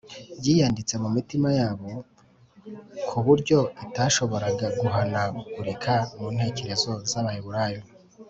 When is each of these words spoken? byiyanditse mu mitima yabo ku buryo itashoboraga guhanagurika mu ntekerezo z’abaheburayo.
byiyanditse 0.39 0.95
mu 1.03 1.09
mitima 1.15 1.49
yabo 1.59 1.89
ku 3.07 3.17
buryo 3.25 3.59
itashoboraga 3.85 4.65
guhanagurika 4.79 5.93
mu 6.17 6.27
ntekerezo 6.35 6.91
z’abaheburayo. 7.09 7.81